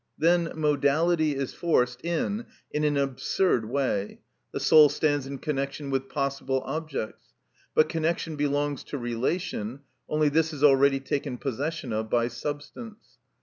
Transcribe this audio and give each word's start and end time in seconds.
Then 0.17 0.51
modality 0.55 1.35
is 1.35 1.53
forced 1.53 2.01
in 2.03 2.47
in 2.71 2.83
an 2.83 2.97
absurd 2.97 3.69
way; 3.69 4.21
the 4.51 4.59
soul 4.59 4.89
stands 4.89 5.27
in 5.27 5.37
connection 5.37 5.91
with 5.91 6.09
possible 6.09 6.63
objects; 6.65 7.35
but 7.75 7.87
connection 7.87 8.35
belongs 8.35 8.83
to 8.85 8.97
relation, 8.97 9.81
only 10.09 10.29
this 10.29 10.53
is 10.53 10.63
already 10.63 10.99
taken 10.99 11.37
possession 11.37 11.93
of 11.93 12.09
by 12.09 12.29
substance. 12.29 13.19